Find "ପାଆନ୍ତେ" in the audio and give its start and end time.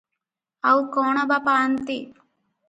1.49-2.01